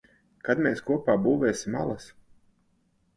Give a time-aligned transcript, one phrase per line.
[0.47, 2.07] Kad mēs kopā būvēsim alas?